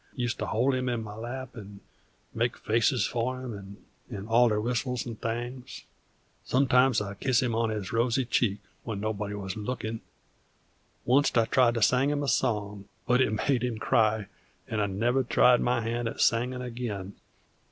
[0.15, 1.79] Used to hold him in my lap 'nd
[2.33, 3.77] make faces for him
[4.11, 5.83] 'nd alder whistles 'nd things;
[6.43, 10.01] sometimes I'd kiss him on his rosy cheek, when nobody wuz lookin';
[11.07, 14.25] oncet I tried to sing him a song, but it made him cry,
[14.73, 17.13] 'nd I never tried my hand at singin' again.